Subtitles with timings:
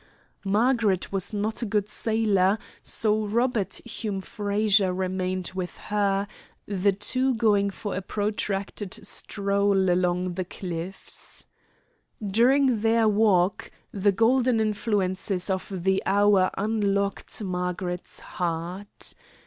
[0.45, 6.27] Margaret was not a good sailor, so Robert Hume Frazer remained with her,
[6.65, 11.45] the two going for a protracted stroll along the cliffs.
[12.19, 19.13] During their walk, the golden influences of the hour unlocked Margaret's heart.